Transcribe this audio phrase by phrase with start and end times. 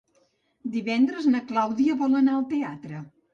[0.75, 3.05] Divendres na Clàudia vol anar al teatre.